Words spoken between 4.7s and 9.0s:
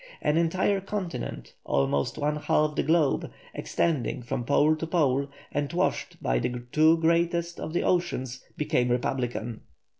to pole and washed by the two greatest of the oceans, became